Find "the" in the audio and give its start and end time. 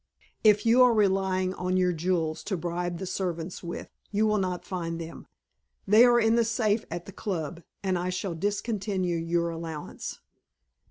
2.97-3.05, 6.33-6.43, 7.05-7.11